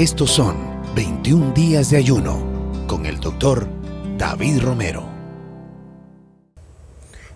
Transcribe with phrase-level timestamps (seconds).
[0.00, 0.56] Estos son
[0.96, 2.42] 21 días de ayuno
[2.86, 3.66] con el doctor
[4.16, 5.04] David Romero.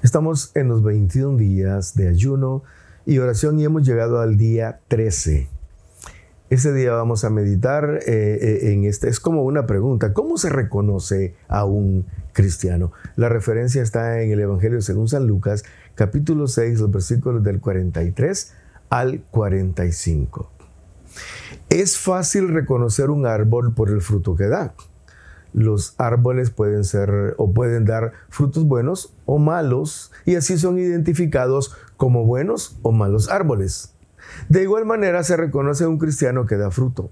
[0.03, 2.63] Estamos en los 21 días de ayuno
[3.05, 5.47] y oración y hemos llegado al día 13.
[6.49, 9.11] Ese día vamos a meditar eh, eh, en este.
[9.11, 10.15] Es como una pregunta.
[10.15, 12.93] ¿Cómo se reconoce a un cristiano?
[13.17, 15.65] La referencia está en el Evangelio según San Lucas,
[15.97, 18.55] capítulo 6, los versículos del 43
[18.89, 20.54] al 45.
[21.75, 24.75] Es fácil reconocer un árbol por el fruto que da.
[25.53, 31.77] Los árboles pueden ser o pueden dar frutos buenos o malos y así son identificados
[31.97, 33.93] como buenos o malos árboles.
[34.49, 37.11] De igual manera se reconoce a un cristiano que da fruto.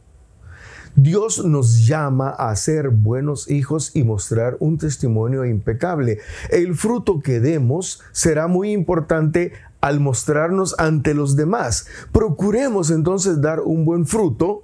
[0.94, 6.20] Dios nos llama a ser buenos hijos y mostrar un testimonio impecable.
[6.50, 11.86] El fruto que demos será muy importante al mostrarnos ante los demás.
[12.10, 14.62] Procuremos entonces dar un buen fruto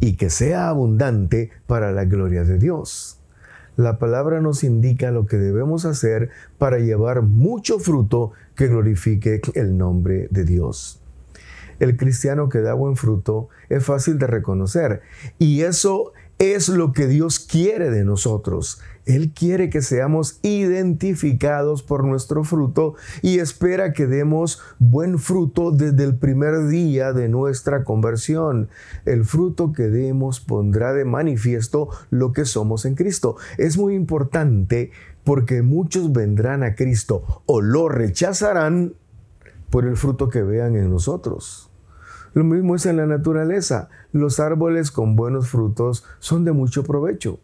[0.00, 3.18] y que sea abundante para la gloria de Dios.
[3.76, 9.76] La palabra nos indica lo que debemos hacer para llevar mucho fruto que glorifique el
[9.76, 11.02] nombre de Dios
[11.82, 15.02] el cristiano que da buen fruto es fácil de reconocer.
[15.40, 18.80] Y eso es lo que Dios quiere de nosotros.
[19.06, 26.02] Él quiere que seamos identificados por nuestro fruto y espera que demos buen fruto desde
[26.02, 28.68] el primer día de nuestra conversión.
[29.04, 33.36] El fruto que demos pondrá de manifiesto lo que somos en Cristo.
[33.56, 34.90] Es muy importante
[35.22, 38.94] porque muchos vendrán a Cristo o lo rechazarán
[39.70, 41.71] por el fruto que vean en nosotros.
[42.34, 43.88] Lo mismo es en la naturaleza.
[44.12, 47.40] Los árboles con buenos frutos son de mucho provecho.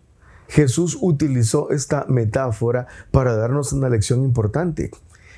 [0.49, 4.91] Jesús utilizó esta metáfora para darnos una lección importante.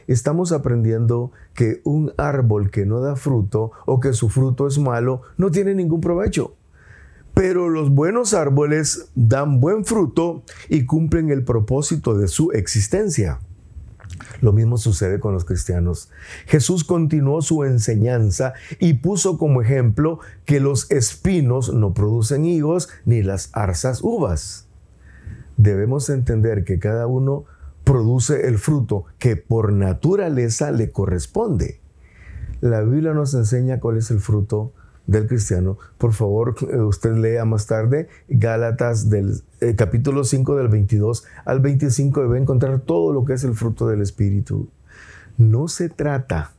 [0.06, 5.22] Estamos aprendiendo que un árbol que no da fruto o que su fruto es malo
[5.36, 6.54] no tiene ningún provecho.
[7.34, 13.40] Pero los buenos árboles dan buen fruto y cumplen el propósito de su existencia.
[14.40, 16.10] Lo mismo sucede con los cristianos.
[16.46, 23.22] Jesús continuó su enseñanza y puso como ejemplo que los espinos no producen higos ni
[23.22, 24.66] las arzas uvas.
[25.56, 27.44] Debemos entender que cada uno
[27.84, 31.80] produce el fruto que por naturaleza le corresponde.
[32.60, 34.72] La Biblia nos enseña cuál es el fruto
[35.06, 35.78] del cristiano.
[35.98, 41.60] Por favor, eh, usted lea más tarde Gálatas del eh, capítulo 5 del 22 al
[41.60, 44.68] 25 debe encontrar todo lo que es el fruto del Espíritu.
[45.36, 46.52] No se trata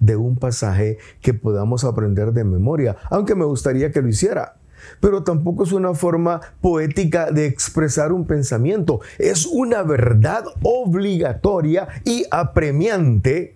[0.00, 4.56] de un pasaje que podamos aprender de memoria, aunque me gustaría que lo hiciera.
[4.98, 9.00] Pero tampoco es una forma poética de expresar un pensamiento.
[9.18, 13.54] Es una verdad obligatoria y apremiante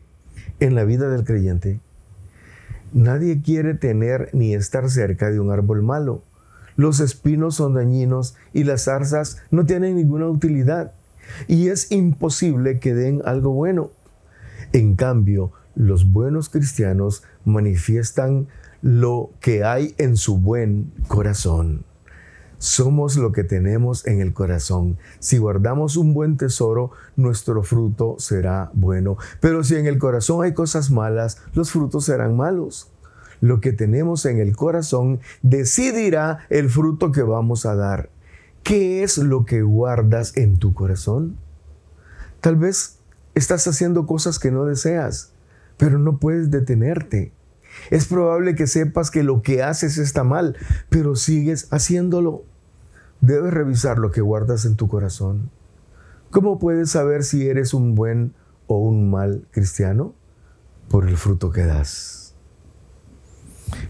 [0.61, 1.81] en la vida del creyente.
[2.97, 6.23] Nadie quiere tener ni estar cerca de un árbol malo.
[6.77, 10.93] Los espinos son dañinos y las zarzas no tienen ninguna utilidad.
[11.47, 13.91] Y es imposible que den algo bueno.
[14.73, 18.49] En cambio, los buenos cristianos manifiestan
[18.81, 21.85] lo que hay en su buen corazón.
[22.59, 24.97] Somos lo que tenemos en el corazón.
[25.19, 29.19] Si guardamos un buen tesoro, nuestro fruto será bueno.
[29.41, 32.91] Pero si en el corazón hay cosas malas, los frutos serán malos.
[33.41, 38.09] Lo que tenemos en el corazón decidirá el fruto que vamos a dar.
[38.63, 41.37] ¿Qué es lo que guardas en tu corazón?
[42.41, 42.99] Tal vez
[43.35, 45.33] estás haciendo cosas que no deseas,
[45.77, 47.33] pero no puedes detenerte.
[47.91, 50.57] Es probable que sepas que lo que haces está mal,
[50.89, 52.45] pero sigues haciéndolo.
[53.21, 55.51] Debes revisar lo que guardas en tu corazón.
[56.31, 58.35] ¿Cómo puedes saber si eres un buen
[58.67, 60.15] o un mal cristiano?
[60.89, 62.35] Por el fruto que das.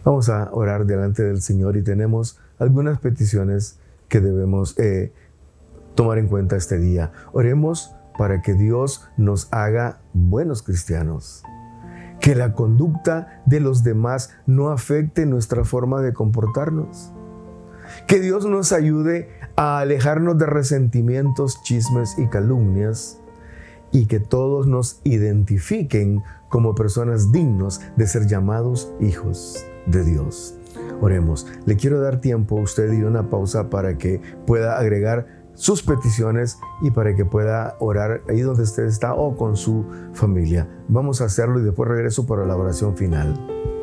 [0.04, 5.12] Vamos a orar delante del Señor y tenemos algunas peticiones que debemos eh,
[5.94, 7.12] tomar en cuenta este día.
[7.32, 11.42] Oremos para que Dios nos haga buenos cristianos
[12.26, 17.12] que la conducta de los demás no afecte nuestra forma de comportarnos.
[18.08, 23.20] Que Dios nos ayude a alejarnos de resentimientos, chismes y calumnias
[23.92, 30.58] y que todos nos identifiquen como personas dignos de ser llamados hijos de Dios.
[31.00, 31.46] Oremos.
[31.64, 36.60] Le quiero dar tiempo a usted y una pausa para que pueda agregar sus peticiones
[36.82, 40.68] y para que pueda orar ahí donde usted está o con su familia.
[40.88, 43.74] Vamos a hacerlo y después regreso para la oración final.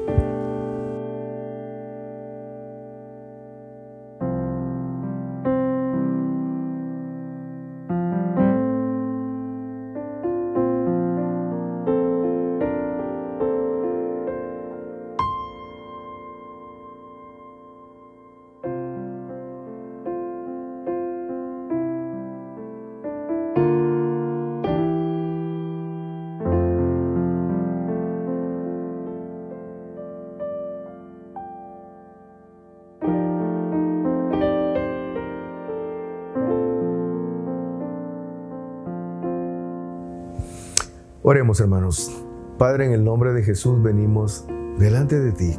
[41.26, 42.12] Oremos hermanos.
[42.58, 44.46] Padre, en el nombre de Jesús venimos
[44.78, 45.58] delante de ti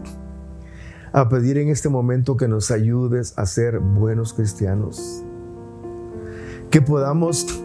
[1.14, 5.24] a pedir en este momento que nos ayudes a ser buenos cristianos.
[6.70, 7.64] Que podamos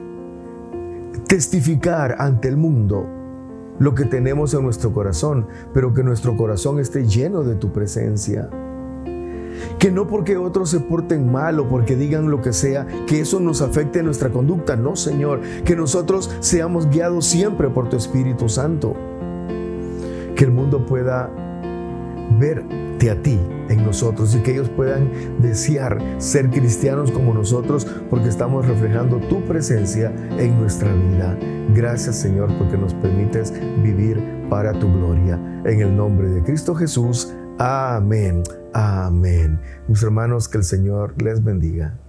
[1.27, 3.05] testificar ante el mundo
[3.79, 8.49] lo que tenemos en nuestro corazón, pero que nuestro corazón esté lleno de tu presencia.
[9.77, 13.39] Que no porque otros se porten mal o porque digan lo que sea, que eso
[13.39, 14.75] nos afecte nuestra conducta.
[14.75, 15.41] No, Señor.
[15.63, 18.95] Que nosotros seamos guiados siempre por tu Espíritu Santo.
[20.35, 21.29] Que el mundo pueda
[22.37, 23.39] verte a ti
[23.69, 25.09] en nosotros y que ellos puedan
[25.39, 31.37] desear ser cristianos como nosotros porque estamos reflejando tu presencia en nuestra vida.
[31.73, 35.39] Gracias Señor porque nos permites vivir para tu gloria.
[35.65, 37.33] En el nombre de Cristo Jesús.
[37.59, 38.41] Amén.
[38.73, 39.59] Amén.
[39.87, 41.99] Mis hermanos, que el Señor les bendiga.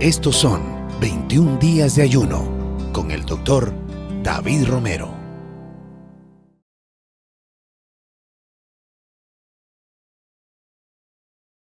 [0.00, 0.60] Estos son
[1.00, 2.44] 21 días de ayuno
[2.92, 3.72] con el doctor
[4.24, 5.23] David Romero.